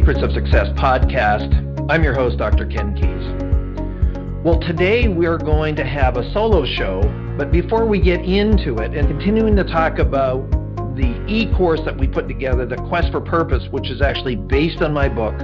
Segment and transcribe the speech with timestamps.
[0.00, 1.90] Secrets of Success podcast.
[1.90, 2.64] I'm your host, Dr.
[2.64, 4.42] Ken Keis.
[4.42, 7.02] Well, today we're going to have a solo show,
[7.36, 10.50] but before we get into it and continuing to talk about
[10.96, 14.80] the e course that we put together, The Quest for Purpose, which is actually based
[14.80, 15.38] on my book,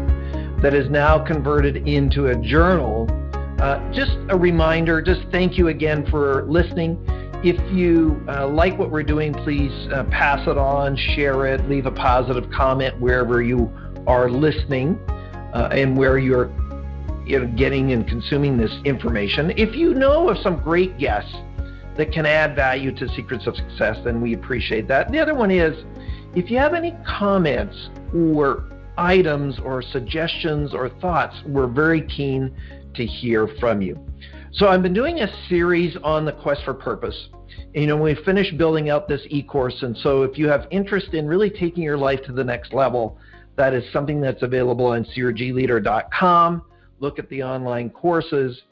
[0.63, 3.07] that is now converted into a journal.
[3.61, 6.99] Uh, just a reminder, just thank you again for listening.
[7.45, 11.85] If you uh, like what we're doing, please uh, pass it on, share it, leave
[11.85, 13.71] a positive comment wherever you
[14.07, 14.99] are listening
[15.53, 16.51] uh, and where you're
[17.27, 19.53] you know, getting and consuming this information.
[19.57, 21.35] If you know of some great guests
[21.97, 25.11] that can add value to Secrets of Success, then we appreciate that.
[25.11, 25.85] The other one is
[26.35, 28.65] if you have any comments or
[28.99, 32.55] items or suggestions or thoughts, we're very keen
[32.95, 33.99] to hear from you.
[34.53, 37.29] So I've been doing a series on the quest for purpose.
[37.75, 41.27] You know, we finished building out this e-course, and so if you have interest in
[41.27, 43.19] really taking your life to the next level,
[43.57, 46.63] that is something that's available on crgleader.com.
[46.99, 48.63] Look at the online courses,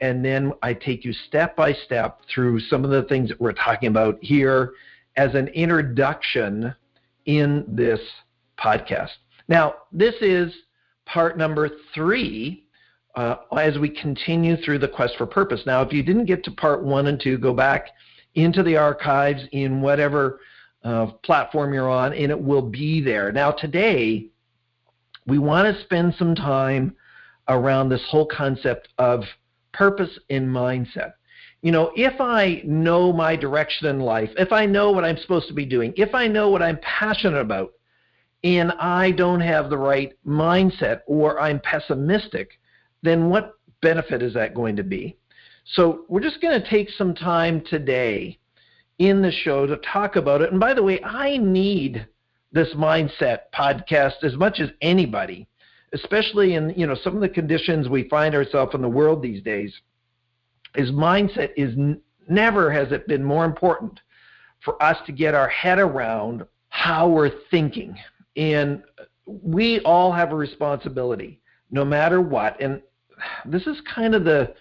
[0.00, 3.52] and then I take you step by step through some of the things that we're
[3.52, 4.72] talking about here
[5.16, 6.74] as an introduction
[7.26, 8.00] in this
[8.58, 9.10] podcast.
[9.48, 10.52] Now, this is
[11.06, 12.64] part number three
[13.14, 15.62] uh, as we continue through the quest for purpose.
[15.66, 17.88] Now, if you didn't get to part one and two, go back
[18.34, 20.40] into the archives in whatever
[20.84, 23.30] uh, platform you're on, and it will be there.
[23.30, 24.30] Now, today,
[25.26, 26.96] we want to spend some time
[27.48, 29.24] around this whole concept of
[29.72, 31.12] purpose and mindset.
[31.62, 35.48] You know, if I know my direction in life, if I know what I'm supposed
[35.48, 37.72] to be doing, if I know what I'm passionate about,
[38.44, 42.58] and I don't have the right mindset or I'm pessimistic,
[43.02, 45.16] then what benefit is that going to be?
[45.64, 48.40] So, we're just going to take some time today
[48.98, 50.50] in the show to talk about it.
[50.50, 52.06] And by the way, I need
[52.52, 55.48] this mindset podcast as much as anybody,
[55.92, 59.42] especially in you know some of the conditions we find ourselves in the world these
[59.42, 59.74] days.
[60.74, 61.74] Is mindset is
[62.28, 64.00] never has it been more important
[64.60, 67.96] for us to get our head around how we're thinking,
[68.36, 68.82] and
[69.26, 72.60] we all have a responsibility, no matter what.
[72.60, 72.80] And
[73.44, 74.54] this is kind of the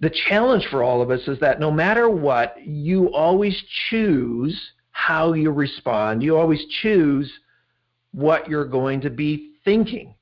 [0.00, 4.58] the challenge for all of us is that no matter what, you always choose
[5.06, 6.22] how you respond.
[6.22, 7.32] You always choose
[8.12, 10.14] what you're going to be thinking.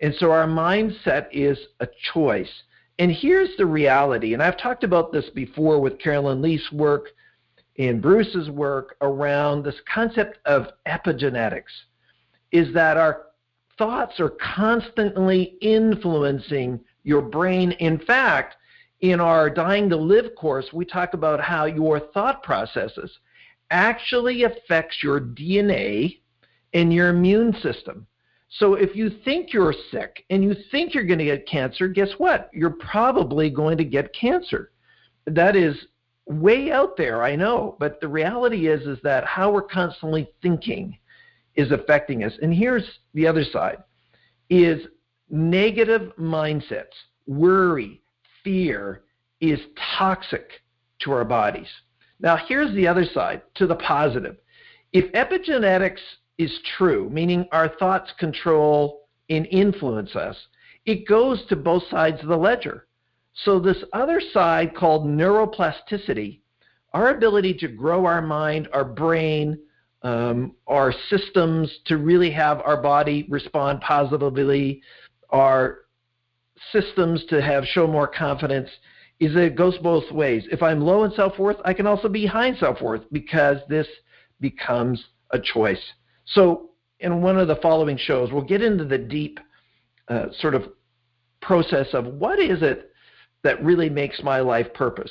[0.00, 2.50] And so our mindset is a choice.
[2.98, 7.08] And here's the reality, and I've talked about this before with Caroline Leaf's work
[7.78, 11.72] and Bruce's work around this concept of epigenetics,
[12.52, 13.26] is that our
[13.76, 17.72] thoughts are constantly influencing your brain.
[17.72, 18.56] In fact,
[19.00, 23.10] in our Dying to Live course, we talk about how your thought processes
[23.72, 26.20] actually affects your DNA
[26.74, 28.06] and your immune system.
[28.58, 32.10] So if you think you're sick and you think you're going to get cancer, guess
[32.18, 32.50] what?
[32.52, 34.72] You're probably going to get cancer.
[35.26, 35.74] That is
[36.26, 40.98] way out there, I know, but the reality is is that how we're constantly thinking
[41.54, 42.32] is affecting us.
[42.42, 42.84] And here's
[43.14, 43.78] the other side
[44.50, 44.86] is
[45.30, 46.92] negative mindsets,
[47.26, 48.02] worry,
[48.44, 49.02] fear
[49.40, 49.58] is
[49.96, 50.50] toxic
[51.00, 51.68] to our bodies.
[52.22, 54.36] Now, here's the other side to the positive.
[54.92, 56.00] If epigenetics
[56.38, 60.36] is true, meaning our thoughts control and influence us,
[60.86, 62.86] it goes to both sides of the ledger.
[63.44, 66.40] So, this other side called neuroplasticity,
[66.92, 69.58] our ability to grow our mind, our brain,
[70.02, 74.82] um, our systems to really have our body respond positively,
[75.30, 75.80] our
[76.72, 78.68] systems to have show more confidence
[79.22, 80.44] is that it goes both ways.
[80.50, 83.58] If I'm low in self worth, I can also be high in self worth because
[83.68, 83.86] this
[84.40, 85.82] becomes a choice.
[86.24, 89.38] So, in one of the following shows, we'll get into the deep
[90.08, 90.68] uh, sort of
[91.40, 92.90] process of what is it
[93.44, 95.10] that really makes my life purpose.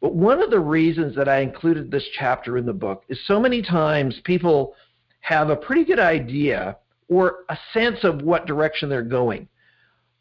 [0.00, 3.40] But one of the reasons that I included this chapter in the book is so
[3.40, 4.74] many times people
[5.20, 6.76] have a pretty good idea
[7.08, 9.48] or a sense of what direction they're going.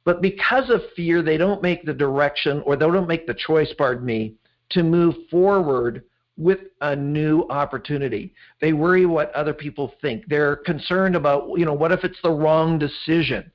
[0.06, 3.74] But because of fear, they don't make the direction or they don't make the choice,
[3.78, 4.36] pardon me,
[4.72, 6.04] to move forward
[6.38, 8.34] with a new opportunity.
[8.60, 10.26] They worry what other people think.
[10.28, 13.52] They're concerned about, you know, what if it's the wrong decision?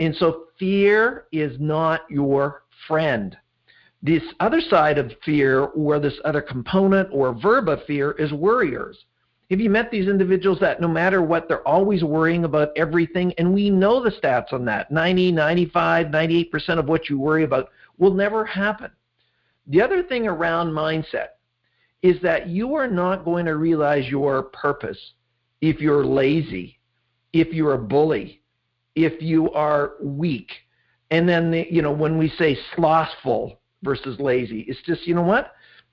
[0.00, 3.36] And so fear is not your friend.
[4.02, 8.96] This other side of fear, or this other component or verb of fear, is worriers.
[9.50, 13.32] Have you met these individuals that no matter what, they're always worrying about everything?
[13.38, 17.70] And we know the stats on that 90, 95, 98% of what you worry about
[17.96, 18.90] will never happen.
[19.66, 21.28] The other thing around mindset
[22.02, 24.98] is that you are not going to realize your purpose
[25.60, 26.78] if you're lazy,
[27.32, 28.42] if you're a bully,
[28.94, 30.50] if you are weak.
[31.10, 35.22] And then, the, you know, when we say slothful versus lazy, it's just, you know
[35.22, 35.52] what?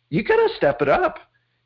[0.09, 1.19] You got to step it up.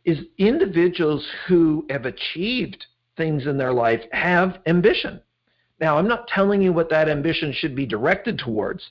[0.06, 2.86] Is individuals who have achieved
[3.18, 5.22] things in their life have ambition.
[5.80, 8.90] Now, I'm not telling you what that ambition should be directed towards,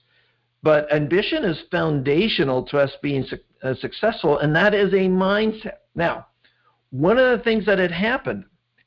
[0.62, 5.78] but ambition is foundational to us being su- uh, successful, and that is a mindset.
[5.94, 6.26] Now,
[6.90, 8.44] one of the things that had happened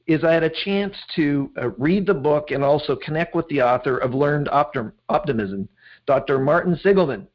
[0.08, 3.62] is I had a chance to uh, read the book and also connect with the
[3.62, 5.70] author of Learned Optim- Optimism,
[6.06, 6.40] Dr.
[6.40, 7.28] Martin Seligman.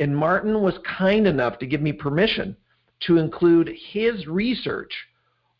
[0.00, 2.56] And Martin was kind enough to give me permission
[3.06, 4.92] to include his research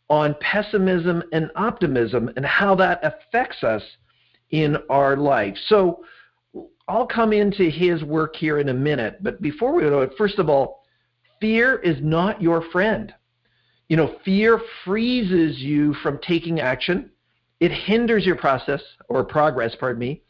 [0.09, 3.83] on pessimism and optimism and how that affects us
[4.51, 5.57] in our life.
[5.67, 6.03] So
[6.87, 10.37] I'll come into his work here in a minute, but before we go, it, first
[10.37, 10.83] of all,
[11.39, 13.13] fear is not your friend.
[13.89, 17.11] You know, fear freezes you from taking action.
[17.59, 20.23] It hinders your process or progress, pardon me,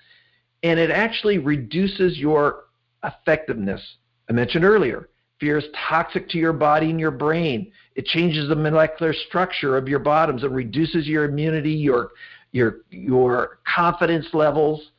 [0.62, 2.65] and it actually reduces your
[3.04, 3.81] effectiveness.
[4.30, 5.10] I mentioned earlier,
[5.43, 7.69] fear is toxic to your body and your brain.
[7.95, 12.11] It changes the molecular structure of your bottoms and reduces your immunity, your
[12.53, 14.91] your your confidence levels.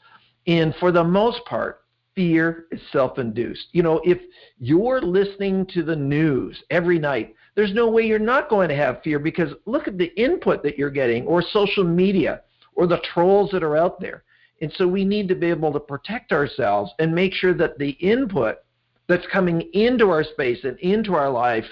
[0.47, 3.69] And for the most part, fear is self-induced.
[3.73, 4.19] You know, if
[4.59, 9.03] you're listening to the news every night, there's no way you're not going to have
[9.03, 12.43] fear because look at the input that you're getting or social media
[12.75, 14.25] or the trolls that are out there.
[14.61, 17.91] And so we need to be able to protect ourselves and make sure that the
[17.91, 18.59] input
[19.07, 21.67] that's coming into our space and into our life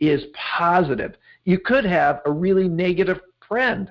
[0.00, 1.14] is positive.
[1.44, 3.90] You could have a really negative friend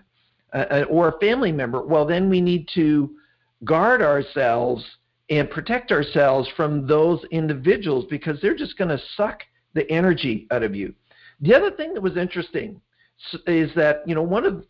[0.54, 1.82] uh, uh or a family member.
[1.82, 3.16] Well, then we need to
[3.64, 4.84] guard ourselves
[5.30, 9.42] and protect ourselves from those individuals because they're just going to suck
[9.74, 10.94] the energy out of you.
[11.42, 12.80] The other thing that was interesting
[13.48, 14.66] is that, you know, one of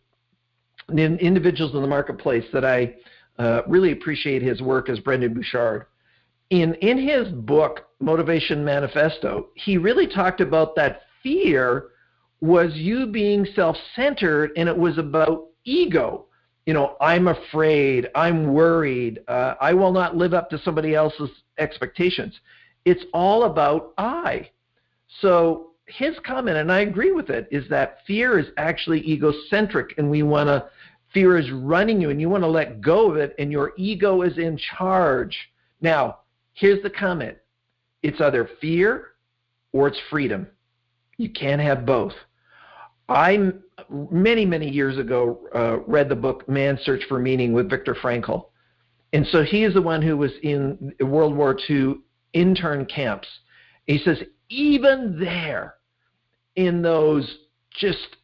[0.88, 2.94] the individuals in the marketplace that I
[3.38, 5.86] uh, really appreciate his work is Brendon Burchard.
[6.50, 11.88] In, in his book, Motivation Manifesto, he really talked about that fear
[12.40, 16.26] was you being self centered and it was about ego.
[16.66, 21.30] You know, I'm afraid, I'm worried, uh, I will not live up to somebody else's
[21.58, 22.38] expectations.
[22.84, 24.50] It's all about I.
[25.20, 30.10] So his comment, and I agree with it, is that fear is actually egocentric, and
[30.10, 30.66] we want to,
[31.12, 34.22] fear is running you, and you want to let go of it, and your ego
[34.22, 35.36] is in charge.
[35.80, 36.20] Now,
[36.54, 37.36] here's the comment
[38.02, 39.08] it's either fear
[39.72, 40.46] or it's freedom.
[41.16, 42.12] You can't have both.
[43.08, 43.52] I,
[43.88, 48.46] many, many years ago, uh, read the book Man's Search for Meaning with Viktor Frankl.
[49.12, 51.96] And so he is the one who was in World War II
[52.32, 53.28] intern camps.
[53.86, 54.18] He says
[54.48, 55.74] even there,
[56.56, 57.38] in those
[57.70, 58.16] just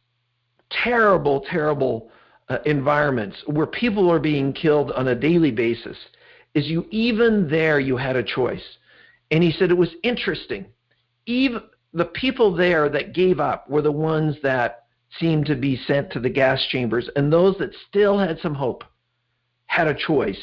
[0.69, 2.09] terrible, terrible
[2.49, 5.97] uh, environments where people are being killed on a daily basis,
[6.53, 8.63] is you even there you had a choice.
[9.29, 10.65] And he said it was interesting.
[11.25, 11.61] Even
[11.93, 14.85] the people there that gave up were the ones that
[15.19, 18.83] seemed to be sent to the gas chambers, and those that still had some hope,
[19.65, 20.39] had a choice,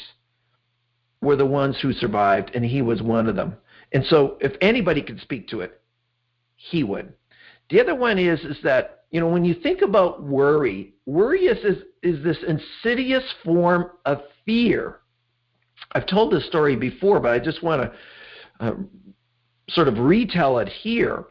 [1.21, 3.57] were the ones who survived, and he was one of them.
[3.93, 5.81] And so, if anybody could speak to it,
[6.57, 7.15] he would.
[7.71, 11.65] The other one is is that you know when you think about worry, worry is
[11.65, 15.01] is, is this insidious form of fear.
[15.93, 17.93] I've told this story before, but I just want to
[18.65, 18.73] uh,
[19.71, 21.25] sort of retell it here.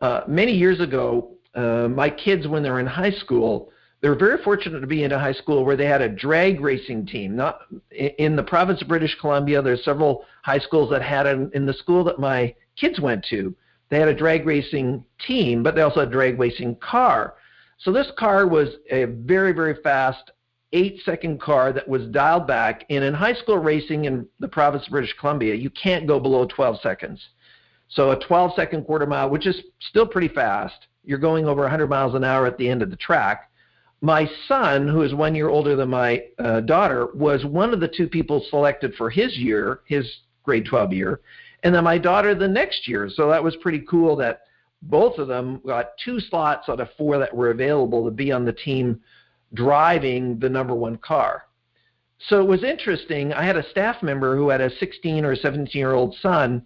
[0.00, 3.70] Uh, many years ago, uh, my kids, when they're in high school,
[4.02, 6.60] they were very fortunate to be in a high school where they had a drag
[6.60, 7.34] racing team.
[7.34, 7.60] Not
[7.90, 11.52] in the province of British Columbia, there's several high schools that had it.
[11.54, 13.54] In the school that my kids went to,
[13.88, 17.34] they had a drag racing team, but they also had a drag racing car.
[17.78, 20.30] So this car was a very, very fast
[20.76, 22.84] eight second car that was dialed back.
[22.90, 26.46] And in high school racing in the province of British Columbia, you can't go below
[26.46, 27.20] 12 seconds.
[27.88, 31.88] So a 12 second quarter mile, which is still pretty fast, you're going over 100
[31.88, 33.50] miles an hour at the end of the track.
[34.02, 37.88] My son, who is one year older than my uh, daughter, was one of the
[37.88, 40.06] two people selected for his year, his
[40.42, 41.20] grade 12 year,
[41.62, 43.08] and then my daughter the next year.
[43.08, 44.42] So that was pretty cool that
[44.82, 48.44] both of them got two slots out of four that were available to be on
[48.44, 49.00] the team
[49.56, 51.44] driving the number one car.
[52.28, 53.32] So it was interesting.
[53.32, 56.64] I had a staff member who had a 16 or 17 year old son,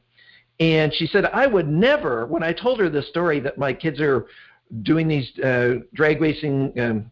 [0.61, 4.01] and she said, I would never, when I told her the story that my kids
[4.01, 4.27] are
[4.83, 7.11] doing these uh, drag racing um,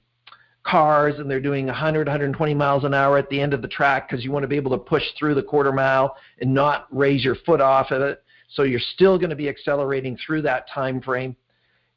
[0.64, 4.08] cars and they're doing 100, 120 miles an hour at the end of the track
[4.08, 7.24] because you want to be able to push through the quarter mile and not raise
[7.24, 8.22] your foot off of it.
[8.50, 11.34] So you're still going to be accelerating through that time frame.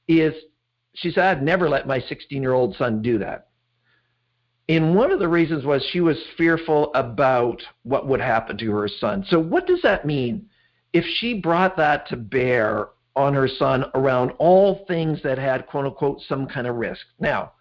[0.08, 0.34] Is
[0.94, 3.48] she said, I'd never let my 16 year old son do that.
[4.72, 8.88] And one of the reasons was she was fearful about what would happen to her
[8.88, 9.26] son.
[9.28, 10.46] So, what does that mean?
[10.94, 12.88] If she brought that to bear
[13.18, 17.02] on her son around all things that had, quote unquote, some kind of risk.
[17.20, 17.52] Now,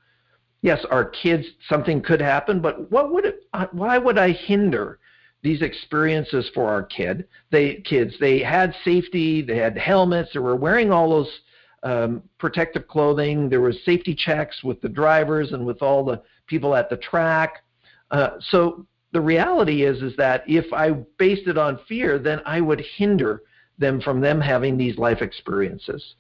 [0.62, 5.00] yes, our kids, something could happen, but what would it, uh, why would I hinder
[5.43, 7.26] these experiences for our kid?
[7.50, 11.40] They kids, they had safety, they had helmets, they were wearing all those
[11.83, 13.49] um, protective clothing.
[13.49, 17.62] There was safety checks with the drivers and with all the people at the track.
[18.11, 22.61] Uh, so the reality is is that if I based it on fear, then I
[22.61, 23.42] would hinder
[23.78, 26.16] them from them having these life experiences.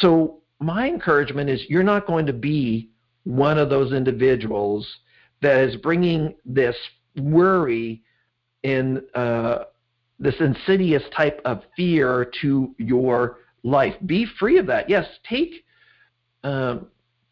[0.00, 2.90] So my encouragement is you're not going to be
[3.24, 4.86] one of those individuals
[5.42, 6.76] that is bringing this
[7.16, 8.02] worry
[8.64, 9.64] and uh,
[10.18, 13.94] this insidious type of fear to your life.
[14.06, 14.88] Be free of that.
[14.88, 15.64] Yes, take
[16.44, 16.86] um,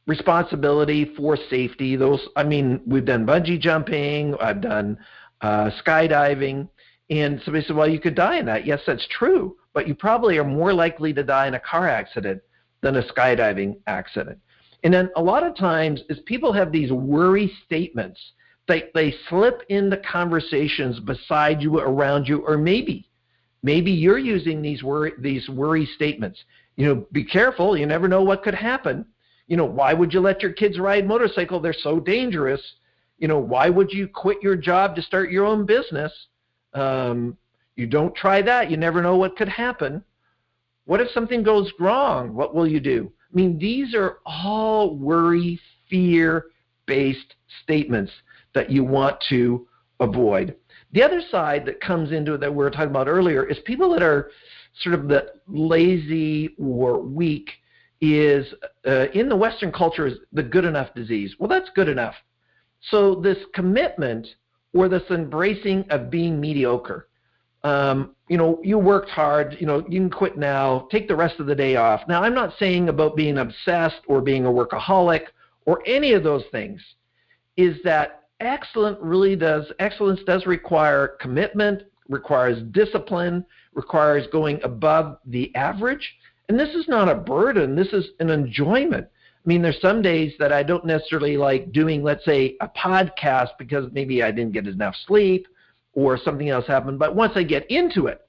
[0.07, 1.97] responsibility for safety.
[1.97, 4.99] Those, I mean, we've done bungee jumping, I've done
[5.41, 6.69] uh, skydiving,
[7.11, 8.67] and somebody said, well, you could die in that.
[8.67, 12.41] Yes, that's true, but you probably are more likely to die in a car accident
[12.81, 14.39] than a skydiving accident.
[14.83, 18.21] And then a lot of times, is people have these worry statements.
[18.67, 23.11] They, they slip into conversations beside you, around you, or maybe
[23.63, 26.43] Maybe you're using these worry, these worry statements.
[26.77, 27.77] You know, be careful.
[27.77, 29.05] You never know what could happen.
[29.51, 31.59] You know, why would you let your kids ride motorcycle?
[31.59, 32.63] They're so dangerous.
[33.19, 36.13] You know, why would you quit your job to start your own business?
[36.73, 37.37] Um,
[37.75, 38.71] you don't try that.
[38.71, 40.05] You never know what could happen.
[40.85, 42.33] What if something goes wrong?
[42.33, 43.11] What will you do?
[43.21, 45.59] I mean, these are all worry,
[45.91, 46.47] fear
[46.87, 48.13] based statements
[48.55, 49.67] that you want to
[49.99, 50.55] avoid.
[50.93, 53.93] The other side that comes into it that we were talking about earlier is people
[53.95, 54.31] that are
[54.81, 57.51] sort of the lazy or weak
[58.01, 58.47] is
[58.87, 61.35] uh, in the Western culture is the good enough disease.
[61.39, 62.15] Well, that's good enough.
[62.91, 64.27] So this commitment
[64.73, 67.09] or this embracing of being mediocre.
[67.63, 69.57] Um, you know, you worked hard.
[69.61, 70.89] You know, you can quit now.
[70.91, 72.01] Take the rest of the day off.
[72.09, 75.25] Now, I'm not saying about being obsessed or being a workaholic
[75.67, 76.81] or any of those things.
[77.57, 85.55] Is that excellent really does excellence does require commitment requires discipline requires going above the
[85.55, 86.15] average
[86.51, 87.77] and this is not a burden.
[87.77, 89.07] This is an enjoyment.
[89.07, 93.51] I mean there's some days that i don't necessarily like doing let's say a podcast
[93.57, 95.47] because maybe i didn't get enough sleep
[95.93, 96.99] or something else happened.
[96.99, 98.23] But once i get into it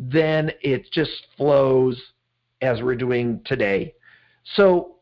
[0.00, 1.96] then it just flows
[2.60, 3.94] as we're doing today.
[4.56, 4.96] So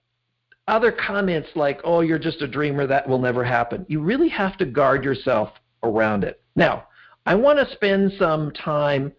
[0.67, 3.87] other comments like, oh, you're just a dreamer, that will never happen.
[3.89, 5.51] You really have to guard yourself
[5.83, 6.43] around it.
[6.55, 6.89] Now,
[7.25, 9.13] I want to spend some time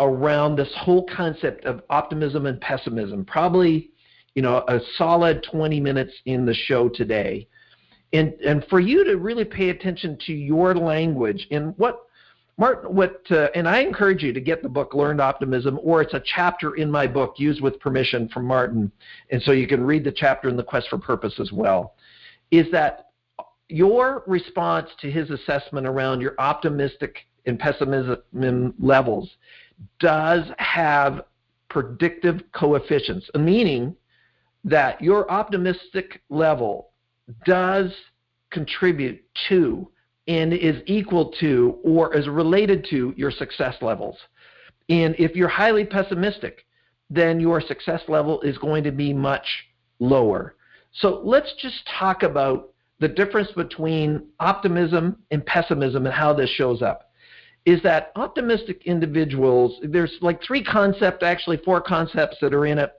[0.00, 3.90] around this whole concept of optimism and pessimism, probably,
[4.34, 7.46] you know, a solid 20 minutes in the show today.
[8.12, 12.06] And, and for you to really pay attention to your language and what
[12.58, 16.12] Martin, what, uh, and I encourage you to get the book Learned Optimism, or it's
[16.12, 18.92] a chapter in my book, used with permission from Martin,
[19.30, 21.94] and so you can read the chapter in the Quest for Purpose as well.
[22.50, 23.12] Is that
[23.70, 27.16] your response to his assessment around your optimistic
[27.46, 29.30] and pessimism levels
[29.98, 31.22] does have
[31.68, 33.96] predictive coefficients, meaning
[34.64, 36.90] that your optimistic level
[37.46, 37.92] does
[38.50, 39.88] contribute to
[40.26, 44.16] and is equal to or is related to your success levels.
[44.88, 46.66] And if you're highly pessimistic,
[47.08, 49.46] then your success level is going to be much
[49.98, 50.56] lower.
[50.92, 56.82] So let's just talk about the difference between optimism and pessimism and how this shows
[56.82, 57.09] up.
[57.66, 62.92] Is that optimistic individuals, there's like three concepts, actually four concepts that are in it.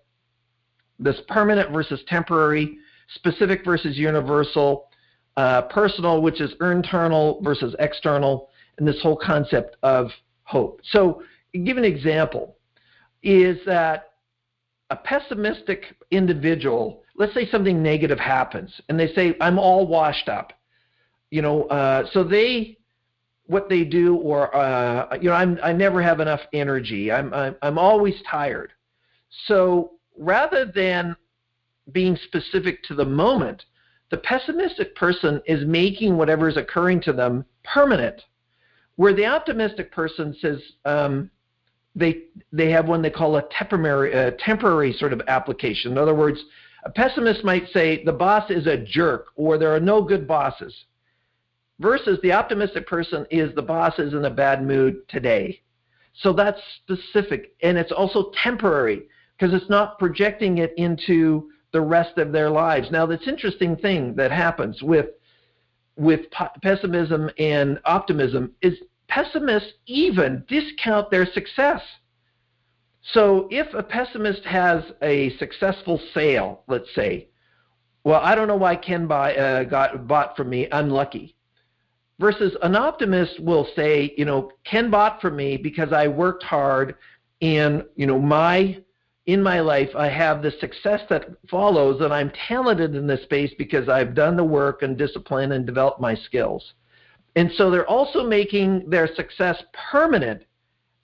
[1.00, 2.78] This permanent versus temporary,
[3.16, 4.88] specific versus universal,
[5.38, 10.12] uh, personal, which is internal versus external, and this whole concept of
[10.44, 10.82] hope.
[10.92, 11.24] So,
[11.66, 12.58] give an example
[13.24, 14.12] is that
[14.90, 20.54] a pessimistic individual, let's say something negative happens, and they say, I'm all washed up.
[21.30, 22.78] You know, uh, so they,
[23.52, 27.12] what they do, or, uh, you know, I'm, I never have enough energy.
[27.12, 28.72] I'm, I'm, I'm always tired.
[29.48, 31.18] So rather than
[31.92, 33.66] being specific to the moment,
[34.10, 38.22] the pessimistic person is making whatever is occurring to them permanent,
[38.96, 41.30] where the optimistic person says um,
[41.94, 45.92] they they have one they call a temporary a temporary sort of application.
[45.92, 46.40] In other words,
[46.86, 50.74] a pessimist might say the boss is a jerk or there are no good bosses,
[51.82, 55.62] versus the optimistic person is the boss is in a bad mood today.
[56.14, 59.04] So that's specific, and it's also temporary
[59.38, 62.92] because it's not projecting it into the rest of their lives.
[62.92, 65.08] Now, this interesting thing that happens with
[65.98, 66.22] with
[66.62, 71.82] pessimism and optimism is pessimists even discount their success.
[73.14, 77.28] So if a pessimist has a successful sale, let's say,
[78.04, 81.36] well, I don't know why Ken buy, uh, got bought from me, unlucky.
[82.22, 86.94] Versus an optimist will say, you know, Ken bought from me because I worked hard
[87.42, 88.80] and, you know, my
[89.26, 93.52] in my life I have the success that follows and I'm talented in this space
[93.58, 96.74] because I've done the work and discipline and developed my skills.
[97.36, 100.44] And so they're also making their success permanent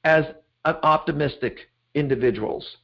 [0.04, 0.24] as
[0.66, 2.78] optimistic individuals.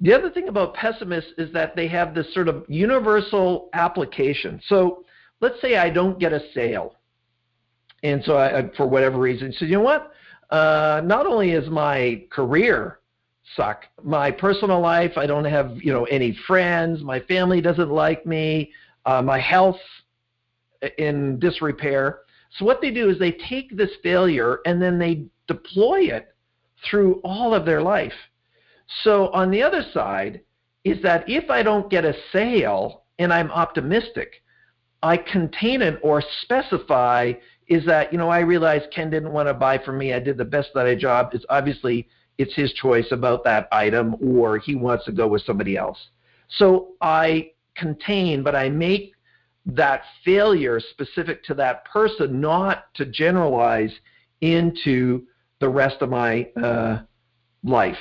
[0.00, 4.60] The other thing about pessimists is that they have this sort of universal application.
[4.66, 5.04] So
[5.40, 6.96] let's say I don't get a sale.
[8.02, 10.12] And so I, for whatever reason, so you know what?
[10.50, 13.00] Uh, not only is my career
[13.56, 18.26] suck, my personal life, I don't have, you know, any friends, my family doesn't like
[18.26, 18.72] me,
[19.06, 19.80] uh, my health
[20.98, 22.20] in disrepair.
[22.58, 26.34] So what they do is they take this failure and then they deploy it
[26.88, 28.14] through all of their life.
[29.04, 30.40] So on the other side
[30.84, 34.42] is that if I don't get a sale and I'm optimistic,
[35.02, 37.32] I contain it or specify
[37.70, 40.12] is that, you know, I realize Ken didn't want to buy from me.
[40.12, 41.30] I did the best that I job.
[41.32, 45.76] It's obviously it's his choice about that item or he wants to go with somebody
[45.76, 45.98] else.
[46.58, 49.14] So I contain, but I make
[49.66, 53.92] that failure specific to that person, not to generalize
[54.40, 55.22] into
[55.60, 57.02] the rest of my uh,
[57.62, 57.98] life.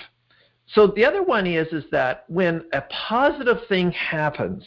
[0.73, 4.63] So the other one is is that when a positive thing happens,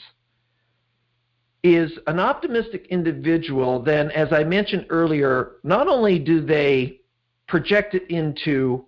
[1.62, 7.00] is an optimistic individual, then as I mentioned earlier, not only do they
[7.46, 8.86] project it into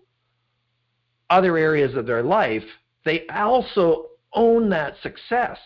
[1.30, 2.65] other areas of their life,
[3.04, 5.58] they also own that success.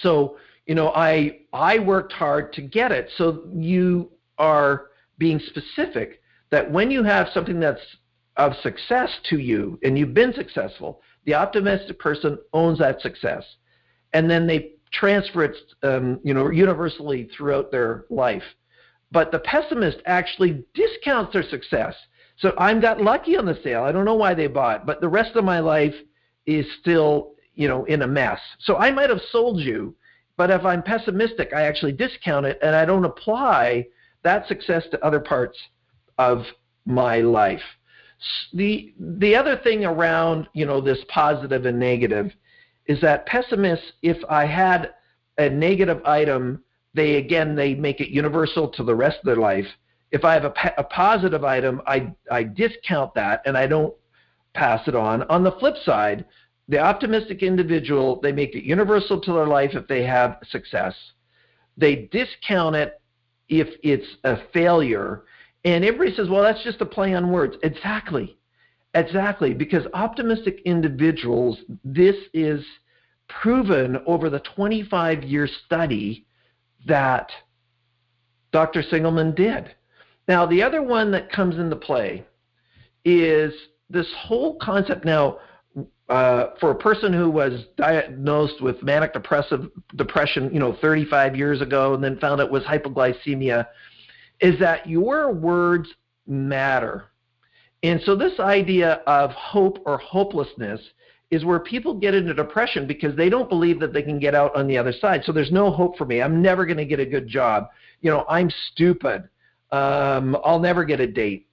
[0.00, 3.10] So, you know, I I worked hard to get it.
[3.16, 4.86] So you are
[5.18, 7.80] being specific that when you have something that's
[8.36, 13.44] of success to you and you've been successful, the optimistic person owns that success.
[14.12, 18.42] And then they transfer it um, you know, universally throughout their life.
[19.10, 21.94] But the pessimist actually discounts their success.
[22.36, 23.82] So I'm got lucky on the sale.
[23.82, 25.94] I don't know why they bought, but the rest of my life
[26.46, 28.40] is still, you know, in a mess.
[28.60, 29.96] So I might have sold you,
[30.36, 33.86] but if I'm pessimistic, I actually discount it and I don't apply
[34.22, 35.58] that success to other parts
[36.18, 36.44] of
[36.84, 37.62] my life
[38.52, 42.32] the the other thing around you know this positive and negative
[42.88, 44.94] is that pessimists if i had
[45.38, 46.62] a negative item
[46.94, 49.66] they again they make it universal to the rest of their life
[50.10, 53.94] if i have a, a positive item i i discount that and i don't
[54.54, 56.24] pass it on on the flip side
[56.68, 60.94] the optimistic individual they make it universal to their life if they have success
[61.76, 63.00] they discount it
[63.48, 65.24] if it's a failure
[65.64, 67.56] and everybody says, well, that's just a play on words.
[67.62, 68.37] Exactly.
[68.94, 69.54] Exactly.
[69.54, 72.64] Because optimistic individuals, this is
[73.28, 76.26] proven over the 25 year study
[76.86, 77.30] that
[78.52, 78.82] Dr.
[78.82, 79.74] Seligman did.
[80.26, 82.24] Now, the other one that comes into play
[83.04, 83.52] is
[83.90, 85.38] this whole concept now.
[86.08, 91.60] Uh, for a person who was diagnosed with manic depressive depression, you know, 35 years
[91.60, 93.66] ago, and then found it was hypoglycemia,
[94.40, 95.86] is that your words
[96.26, 97.04] matter.
[97.82, 100.80] And so, this idea of hope or hopelessness
[101.30, 104.54] is where people get into depression because they don't believe that they can get out
[104.56, 105.22] on the other side.
[105.24, 106.20] So, there's no hope for me.
[106.20, 107.68] I'm never going to get a good job.
[108.00, 109.28] You know, I'm stupid.
[109.70, 111.46] Um, I'll never get a date.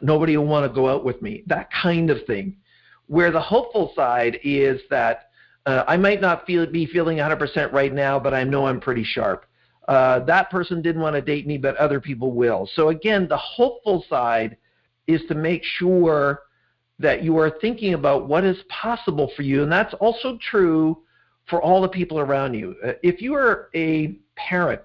[0.00, 1.42] Nobody will want to go out with me.
[1.46, 2.56] That kind of thing.
[3.06, 5.30] Where the hopeful side is that
[5.66, 9.04] uh, I might not feel, be feeling 100% right now, but I know I'm pretty
[9.04, 9.46] sharp.
[9.88, 12.68] Uh, that person didn't want to date me, but other people will.
[12.74, 14.56] So again, the hopeful side
[15.06, 16.42] is to make sure
[16.98, 20.98] that you are thinking about what is possible for you, and that's also true
[21.48, 22.74] for all the people around you.
[22.84, 24.80] Uh, if you are a parent,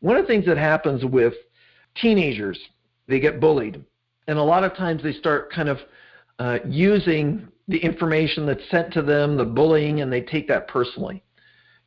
[0.00, 1.34] one of the things that happens with
[2.00, 2.58] teenagers,
[3.06, 3.84] they get bullied,
[4.26, 5.78] and a lot of times they start kind of
[6.38, 11.22] uh, using the information that's sent to them, the bullying, and they take that personally.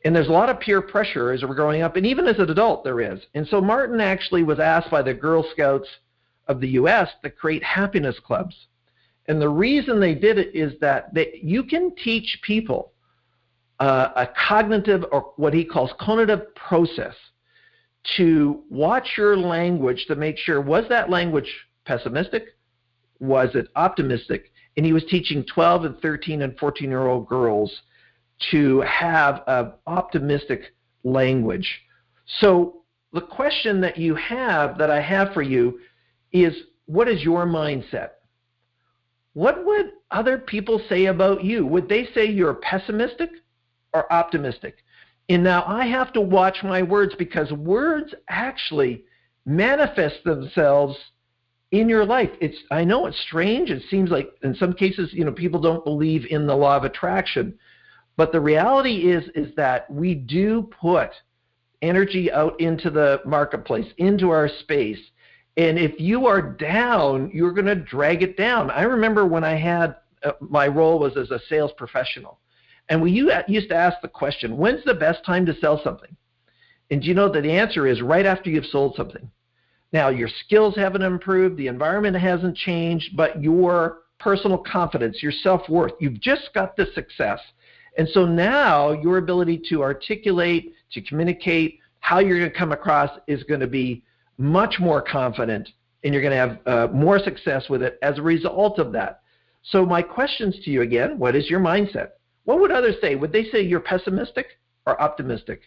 [0.05, 2.49] And there's a lot of peer pressure as we're growing up, and even as an
[2.49, 3.19] adult, there is.
[3.35, 5.87] And so Martin actually was asked by the Girl Scouts
[6.47, 7.10] of the U.S.
[7.23, 8.56] to create happiness clubs.
[9.27, 12.91] And the reason they did it is that they, you can teach people
[13.79, 17.15] uh, a cognitive, or what he calls cognitive process,
[18.17, 21.49] to watch your language to make sure was that language
[21.86, 22.58] pessimistic?
[23.19, 24.51] Was it optimistic?
[24.75, 27.82] And he was teaching 12 and 13 and 14 year old girls
[28.51, 31.82] to have an optimistic language.
[32.39, 35.79] So the question that you have that I have for you
[36.34, 36.54] is
[36.86, 38.10] what is your mindset?
[39.34, 41.65] What would other people say about you?
[41.65, 43.30] Would they say you're pessimistic
[43.93, 44.78] or optimistic?
[45.30, 49.06] And now I have to watch my words because words actually
[49.46, 50.98] manifest themselves
[51.72, 52.30] in your life.
[52.39, 53.72] It's I know it's strange.
[53.72, 56.84] It seems like in some cases, you know, people don't believe in the law of
[56.84, 57.58] attraction.
[58.15, 61.10] But the reality is is that we do put
[61.82, 65.00] energy out into the marketplace, into our space.
[65.55, 68.71] And if you are down, you're going to drag it down.
[68.71, 72.39] I remember when I had uh, my role was as a sales professional.
[72.89, 76.15] And we used to ask the question, when's the best time to sell something?
[76.91, 79.29] And you know that the answer is right after you've sold something.
[79.93, 85.67] Now, your skills haven't improved, the environment hasn't changed, but your personal confidence, your self
[85.69, 87.39] worth, you've just got the success.
[87.97, 93.11] And so now your ability to articulate, to communicate how you're going to come across
[93.27, 94.03] is going to be
[94.38, 95.69] much more confident
[96.04, 99.22] and you're going to have uh, more success with it as a result of that.
[99.63, 102.10] So, my questions to you again what is your mindset?
[102.43, 103.15] What would others say?
[103.15, 104.48] Would they say you're pessimistic
[104.86, 105.62] or optimistic?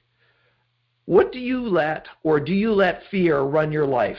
[1.06, 4.18] What do you let or do you let fear run your life?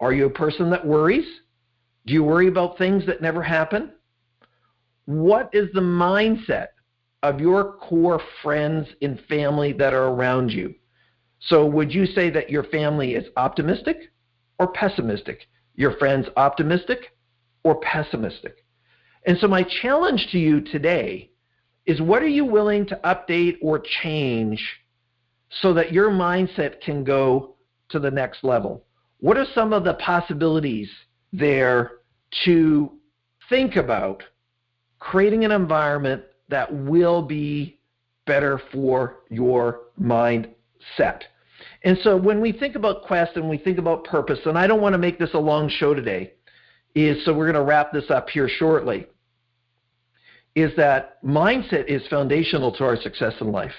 [0.00, 1.26] Are you a person that worries?
[2.06, 3.92] Do you worry about things that never happen?
[5.04, 6.68] What is the mindset
[7.22, 10.74] of your core friends and family that are around you?
[11.40, 14.10] So, would you say that your family is optimistic
[14.58, 15.40] or pessimistic?
[15.74, 17.12] Your friends optimistic
[17.62, 18.64] or pessimistic?
[19.26, 21.30] And so, my challenge to you today
[21.84, 24.62] is what are you willing to update or change
[25.60, 27.56] so that your mindset can go
[27.90, 28.84] to the next level?
[29.20, 30.90] What are some of the possibilities
[31.32, 31.98] there
[32.44, 32.92] to
[33.48, 34.22] think about
[34.98, 37.78] creating an environment that will be
[38.26, 39.82] better for your
[40.98, 41.22] mindset?
[41.84, 44.80] And so when we think about quest and we think about purpose, and I don't
[44.80, 46.32] want to make this a long show today,
[46.94, 49.06] is so we're going to wrap this up here shortly
[50.56, 53.74] is that mindset is foundational to our success in life.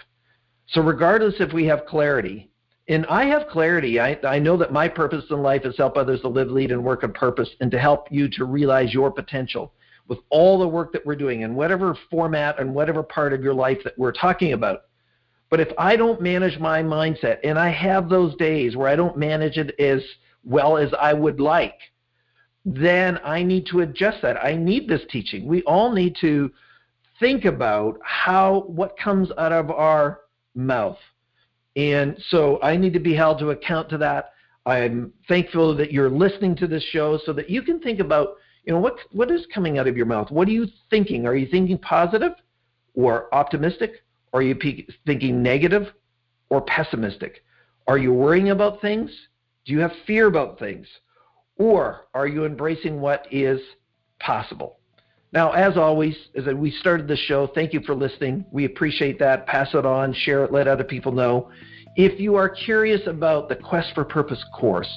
[0.68, 2.52] So, regardless if we have clarity,
[2.88, 6.22] and I have clarity, I, I know that my purpose in life is help others
[6.22, 9.74] to live, lead, and work on purpose, and to help you to realize your potential
[10.08, 13.54] with all the work that we're doing in whatever format and whatever part of your
[13.54, 14.84] life that we're talking about.
[15.50, 19.18] But if I don't manage my mindset, and I have those days where I don't
[19.18, 20.02] manage it as
[20.44, 21.80] well as I would like,
[22.66, 24.44] then I need to adjust that.
[24.44, 25.48] I need this teaching.
[25.48, 26.52] We all need to
[27.20, 30.22] think about how what comes out of our
[30.54, 30.98] mouth.
[31.78, 34.32] And so I need to be held to account to that.
[34.66, 38.74] I'm thankful that you're listening to this show so that you can think about, you
[38.74, 40.30] know, what what is coming out of your mouth?
[40.30, 41.26] What are you thinking?
[41.26, 42.34] Are you thinking positive
[42.96, 44.04] or optimistic?
[44.34, 44.58] Are you
[45.06, 45.88] thinking negative
[46.50, 47.44] or pessimistic?
[47.88, 49.12] Are you worrying about things?
[49.66, 50.88] Do you have fear about things?
[51.58, 53.60] Or are you embracing what is
[54.20, 54.80] possible?
[55.34, 58.46] Now, as always, as we started the show, thank you for listening.
[58.52, 59.46] We appreciate that.
[59.46, 61.52] Pass it on, share it, let other people know.
[61.98, 64.88] If you are curious about the Quest for Purpose course,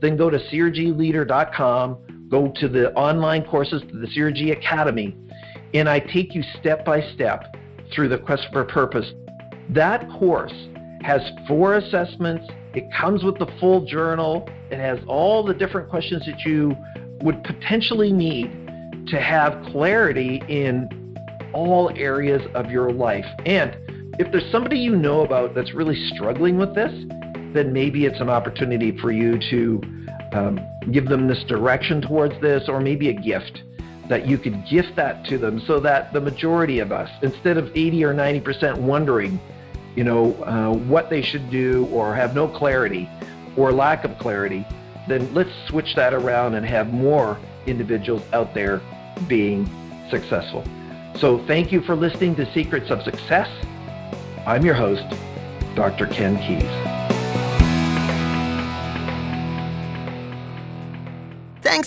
[0.00, 5.16] then go to crgleader.com, go to the online courses, the CRG Academy,
[5.74, 7.56] and I take you step by step
[7.94, 9.12] through the Quest for Purpose.
[9.70, 10.54] That course
[11.02, 12.46] has four assessments.
[12.74, 14.48] It comes with the full journal.
[14.70, 16.76] It has all the different questions that you
[17.22, 18.50] would potentially need
[19.08, 20.88] to have clarity in
[21.52, 23.24] all areas of your life.
[23.44, 23.76] And
[24.18, 26.92] if there's somebody you know about that's really struggling with this,
[27.54, 29.80] then maybe it's an opportunity for you to
[30.32, 30.60] um,
[30.92, 33.62] give them this direction towards this, or maybe a gift
[34.10, 37.70] that you could gift that to them so that the majority of us, instead of
[37.76, 39.40] 80 or 90% wondering,
[39.94, 43.08] you know, uh, what they should do or have no clarity
[43.56, 44.66] or lack of clarity,
[45.06, 48.82] then let's switch that around and have more individuals out there
[49.28, 49.70] being
[50.10, 50.64] successful.
[51.16, 53.48] So thank you for listening to Secrets of Success.
[54.44, 55.06] I'm your host,
[55.76, 56.06] Dr.
[56.08, 56.89] Ken Keis.